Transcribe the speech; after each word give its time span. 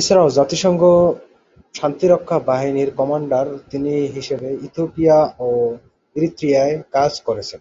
এছাড়াও 0.00 0.28
জাতিসংঘ 0.30 0.82
শান্তিরক্ষা 1.74 2.36
বাহিনীর 2.48 2.90
কমান্ডার 2.98 3.46
তিনি 3.70 3.92
হিসেবে 4.16 4.48
ইথিওপিয়া 4.66 5.18
ও 5.40 5.48
ইরিত্রিয়ায় 6.16 6.74
কাজ 6.94 7.12
করেছেন। 7.26 7.60